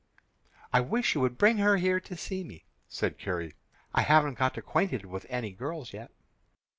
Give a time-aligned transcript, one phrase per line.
[0.73, 3.53] "I wish you would bring her here to see me," said Carrie.
[3.93, 6.09] "I haven't got acquainted with any girls yet."